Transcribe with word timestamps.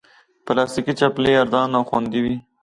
پلاستيکي 0.45 0.93
چپلی 0.99 1.31
ارزانه 1.41 1.75
او 1.79 1.83
خوندې 1.89 2.19
وي. 2.23 2.35